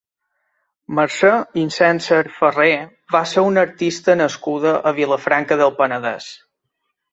Mercè 0.99 1.29
Insenser 1.63 2.21
Farré 2.39 2.71
va 3.17 3.23
ser 3.33 3.45
una 3.51 3.67
artista 3.69 4.17
nascuda 4.25 4.75
a 4.93 4.97
Vilafranca 5.03 5.61
del 5.63 5.79
Penedès. 5.85 6.35